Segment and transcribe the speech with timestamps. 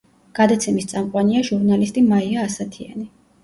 [0.37, 3.11] გადაცემის წამყვანია ჟურნალისტი მაია ასათიანი.